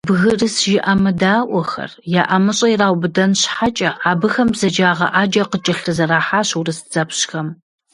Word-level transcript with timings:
«Бгырыс 0.07 0.55
жыӀэмыдаӀуэхэр» 0.65 1.91
я 2.19 2.23
ӀэмыщӀэ 2.29 2.67
ираубыдэн 2.73 3.31
щхьэкӀэ, 3.41 3.89
абыхэм 4.09 4.47
бзаджагъэ 4.53 5.07
Ӏэджэ 5.13 5.43
къыкӀэлъызэрахьащ 5.51 6.49
урыс 6.59 6.79
дзэпщхэм. 6.89 7.47